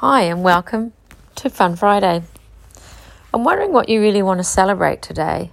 [0.00, 0.92] Hi, and welcome
[1.34, 2.22] to Fun Friday.
[3.34, 5.50] I'm wondering what you really want to celebrate today.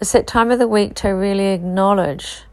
[0.00, 2.44] It's that time of the week to really acknowledge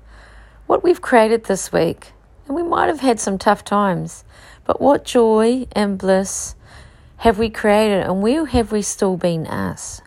[0.68, 2.12] what we've created this week.
[2.46, 4.26] And we might have had some tough times,
[4.66, 6.56] but what joy and bliss
[7.20, 10.02] have we created, and where have we still been us?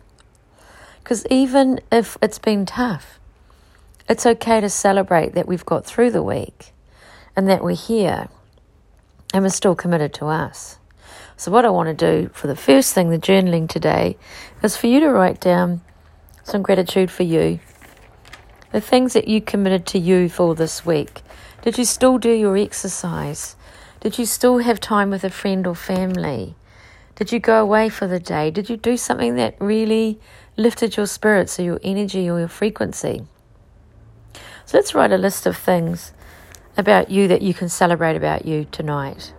[1.02, 3.18] Because even if it's been tough,
[4.06, 6.74] it's okay to celebrate that we've got through the week
[7.34, 8.28] and that we're here
[9.32, 10.76] and we're still committed to us.
[11.36, 14.16] So, what I want to do for the first thing, the journaling today,
[14.62, 15.80] is for you to write down
[16.44, 17.60] some gratitude for you.
[18.70, 21.22] The things that you committed to you for this week.
[21.62, 23.56] Did you still do your exercise?
[24.00, 26.56] Did you still have time with a friend or family?
[27.14, 28.50] Did you go away for the day?
[28.50, 30.18] Did you do something that really
[30.56, 33.26] lifted your spirits or your energy or your frequency?
[34.66, 36.12] So let's write a list of things
[36.76, 39.34] about you that you can celebrate about you tonight.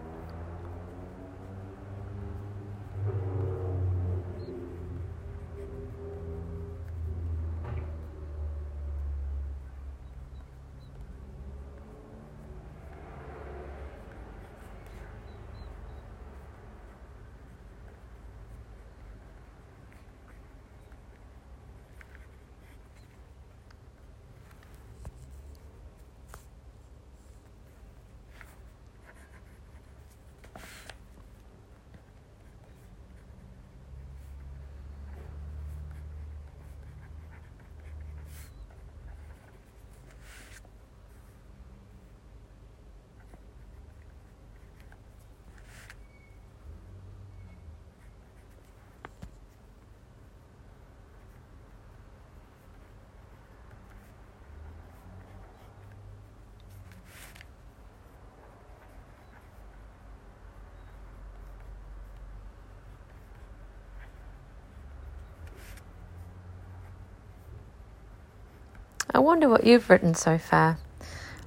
[69.15, 70.79] I wonder what you've written so far.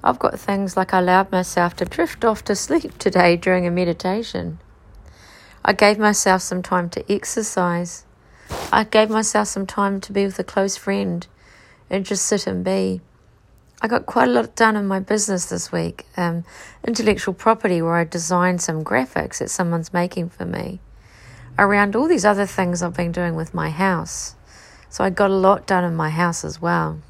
[0.05, 3.73] I've got things like I allowed myself to drift off to sleep today during a
[3.73, 4.61] meditation.
[5.65, 8.05] I gave myself some time to exercise.
[8.71, 11.27] I gave myself some time to be with a close friend
[11.91, 13.01] and just sit and be.
[13.83, 16.07] I got quite a lot done in my business this week.
[16.17, 16.45] Um,
[16.87, 20.79] intellectual property, where I designed some graphics that someone's making for me
[21.59, 24.37] around all these other things I've been doing with my house.
[24.89, 27.01] So I got a lot done in my house as well.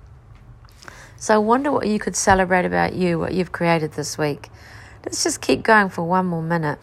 [1.27, 4.49] So I wonder what you could celebrate about you, what you've created this week.
[5.05, 6.79] Let's just keep going for one more minute.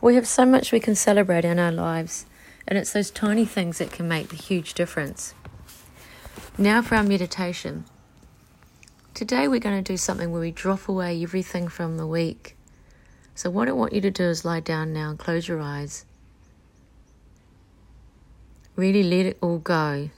[0.00, 2.24] We have so much we can celebrate in our lives,
[2.68, 5.34] and it's those tiny things that can make the huge difference.
[6.56, 7.84] Now for our meditation.
[9.12, 12.56] Today we're going to do something where we drop away everything from the week.
[13.34, 16.04] So, what I want you to do is lie down now and close your eyes.
[18.76, 20.10] Really let it all go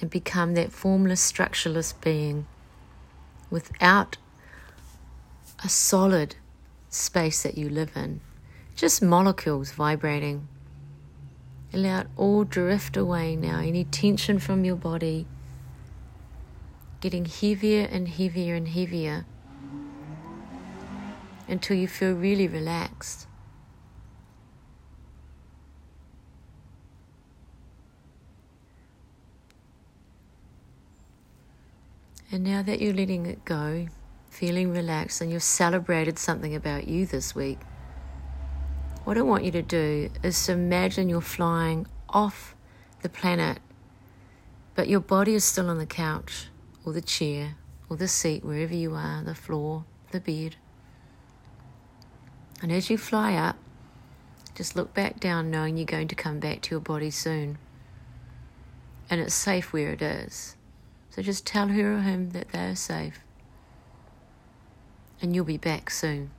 [0.00, 2.46] and become that formless, structureless being
[3.50, 4.16] without
[5.62, 6.36] a solid
[6.88, 8.22] space that you live in
[8.76, 10.46] just molecules vibrating.
[11.72, 13.58] Allow it all drift away now.
[13.58, 15.26] Any tension from your body
[17.00, 19.26] getting heavier and heavier and heavier
[21.48, 23.26] until you feel really relaxed.
[32.30, 33.86] And now that you're letting it go,
[34.28, 37.60] feeling relaxed, and you've celebrated something about you this week.
[39.06, 42.56] What I want you to do is to imagine you're flying off
[43.02, 43.60] the planet,
[44.74, 46.48] but your body is still on the couch
[46.84, 47.54] or the chair
[47.88, 50.56] or the seat, wherever you are, the floor, the bed.
[52.60, 53.54] And as you fly up,
[54.56, 57.58] just look back down knowing you're going to come back to your body soon.
[59.08, 60.56] And it's safe where it is.
[61.10, 63.20] So just tell her or him that they are safe.
[65.22, 66.32] And you'll be back soon.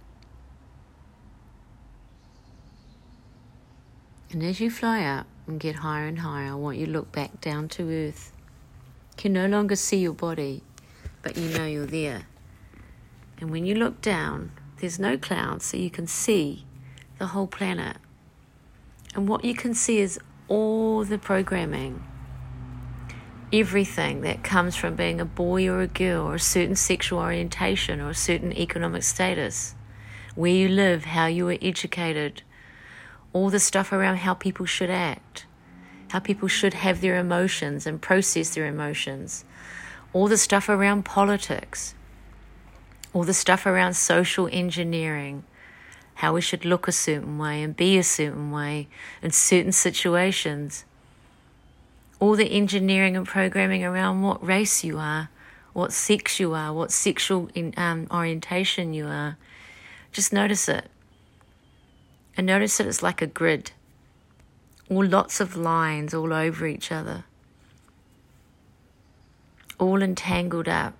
[4.29, 7.13] And as you fly up and get higher and higher, I want you to look
[7.13, 8.33] back down to earth.
[9.11, 10.63] You can no longer see your body,
[11.21, 12.23] but you know you're there.
[13.39, 16.65] And when you look down, there's no clouds, so you can see
[17.19, 17.97] the whole planet.
[19.15, 20.19] And what you can see is
[20.49, 22.03] all the programming,
[23.53, 28.01] everything that comes from being a boy or a girl, or a certain sexual orientation,
[28.01, 29.73] or a certain economic status,
[30.35, 32.43] where you live, how you were educated,
[33.33, 35.45] all the stuff around how people should act,
[36.09, 39.45] how people should have their emotions and process their emotions,
[40.13, 41.93] all the stuff around politics,
[43.13, 45.43] all the stuff around social engineering,
[46.15, 48.87] how we should look a certain way and be a certain way
[49.21, 50.85] in certain situations,
[52.19, 55.29] all the engineering and programming around what race you are,
[55.73, 59.37] what sex you are, what sexual in, um, orientation you are.
[60.11, 60.89] Just notice it.
[62.37, 63.71] And notice that it's like a grid,
[64.89, 67.25] all lots of lines all over each other,
[69.79, 70.93] all entangled up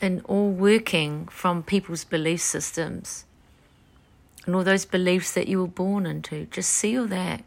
[0.00, 3.24] and all working from people's belief systems
[4.46, 6.46] and all those beliefs that you were born into.
[6.46, 7.44] Just see all that.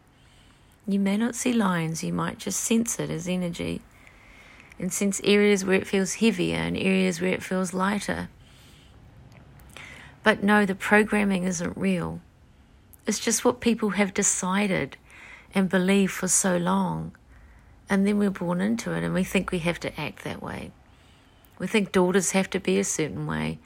[0.85, 3.81] You may not see lines, you might just sense it as energy.
[4.77, 8.29] And sense areas where it feels heavier and areas where it feels lighter.
[10.23, 12.21] But no, the programming isn't real.
[13.05, 14.97] It's just what people have decided
[15.53, 17.15] and believe for so long.
[17.89, 20.71] And then we're born into it and we think we have to act that way.
[21.59, 23.59] We think daughters have to be a certain way,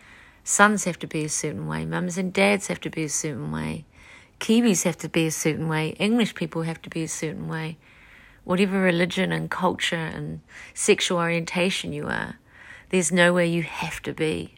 [0.43, 3.51] sons have to be a certain way, mums and dads have to be a certain
[3.51, 3.85] way,
[4.39, 7.77] Kiwis have to be a certain way, English people have to be a certain way.
[8.43, 10.41] Whatever religion and culture and
[10.73, 12.35] sexual orientation you are,
[12.89, 14.55] there's nowhere you have to be.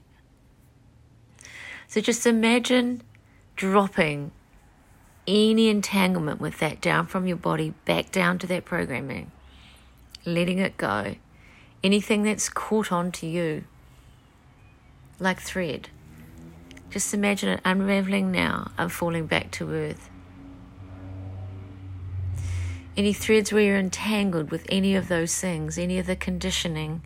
[1.89, 3.01] So just imagine
[3.55, 4.29] dropping
[5.27, 9.31] any entanglement with that down from your body back down to that programming,
[10.23, 11.15] letting it go
[11.83, 13.63] anything that's caught on to you
[15.19, 15.89] like thread.
[16.91, 20.11] Just imagine it unraveling now and falling back to earth.
[22.95, 27.01] Any threads where you're entangled with any of those things, any of the conditioning,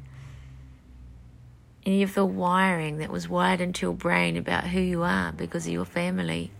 [1.85, 5.65] any of the wiring that was wired into your brain about who you are because
[5.67, 6.51] of your family,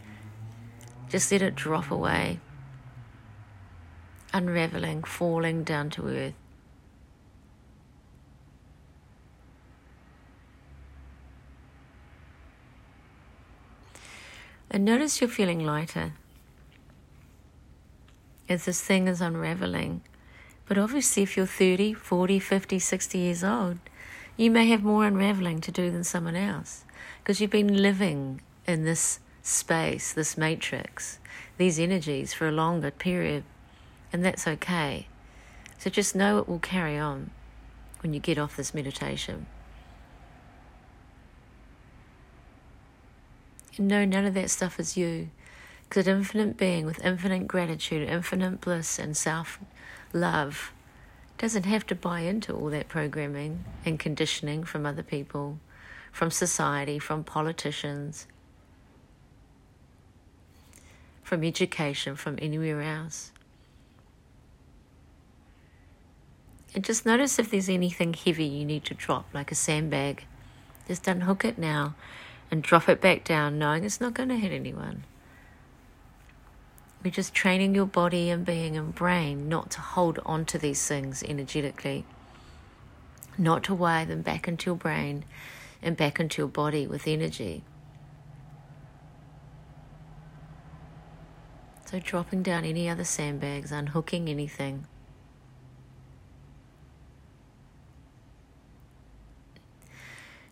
[1.09, 2.39] just let it drop away,
[4.33, 6.33] unraveling, falling down to earth.
[14.69, 16.13] And notice you're feeling lighter
[18.49, 20.01] as this thing is unraveling.
[20.65, 23.77] But obviously, if you're 30, 40, 50, 60 years old,
[24.37, 26.83] you may have more unraveling to do than someone else
[27.19, 31.19] because you've been living in this space, this matrix,
[31.57, 33.43] these energies for a longer period,
[34.11, 35.07] and that's okay.
[35.77, 37.31] So just know it will carry on
[38.01, 39.45] when you get off this meditation.
[43.77, 45.29] And know none of that stuff is you.
[45.89, 49.59] Because an infinite being with infinite gratitude, infinite bliss, and self
[50.11, 50.71] love
[51.37, 55.59] doesn't have to buy into all that programming and conditioning from other people,
[56.11, 58.27] from society, from politicians,
[61.23, 63.31] from education, from anywhere else.
[66.75, 70.25] And just notice if there's anything heavy you need to drop, like a sandbag.
[70.87, 71.95] Just unhook it now
[72.49, 75.03] and drop it back down, knowing it's not going to hit anyone.
[77.03, 80.87] We're just training your body and being and brain not to hold on to these
[80.87, 82.05] things energetically,
[83.37, 85.25] not to wire them back into your brain
[85.81, 87.63] and back into your body with energy.
[91.85, 94.87] So, dropping down any other sandbags, unhooking anything.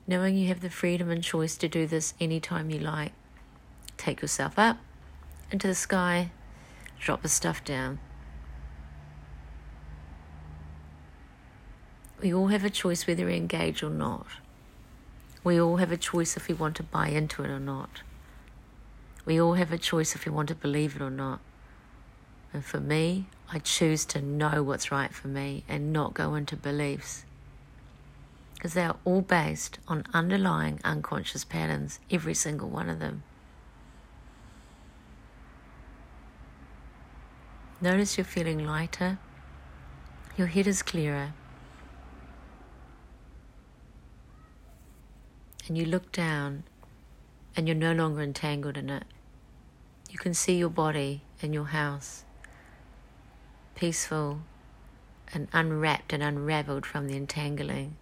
[0.08, 3.14] knowing you have the freedom and choice to do this anytime you like.
[3.96, 4.78] Take yourself up
[5.52, 6.32] into the sky,
[7.02, 8.00] drop the stuff down.
[12.22, 14.28] We all have a choice whether we engage or not.
[15.44, 18.04] We all have a choice if we want to buy into it or not.
[19.26, 21.40] We all have a choice if we want to believe it or not.
[22.54, 26.56] And for me, I choose to know what's right for me and not go into
[26.56, 27.26] beliefs.
[28.62, 33.24] because they are all based on underlying unconscious patterns, every single one of them.
[37.84, 39.18] Notice you're feeling lighter,
[40.38, 41.34] your head is clearer,
[45.68, 46.64] and you look down
[47.56, 49.04] and you're no longer entangled in it.
[50.12, 52.24] You can see your body and your house
[53.74, 54.42] peaceful
[55.34, 57.96] and unwrapped and unraveled from the entangling.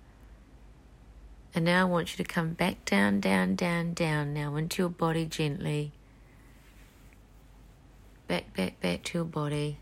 [1.56, 4.90] And now I want you to come back down, down, down, down now into your
[4.90, 5.94] body gently.
[8.30, 9.80] Back, back, back to your body.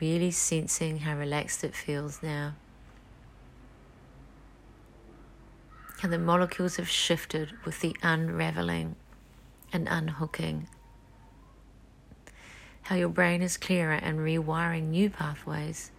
[0.00, 2.56] Really sensing how relaxed it feels now.
[6.00, 8.96] How the molecules have shifted with the unraveling
[9.72, 10.66] and unhooking.
[12.82, 15.92] How your brain is clearer and rewiring new pathways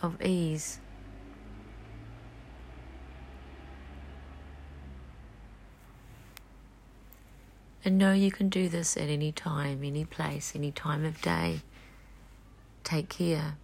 [0.00, 0.80] of ease.
[7.86, 11.60] And know you can do this at any time, any place, any time of day.
[12.82, 13.58] Take care.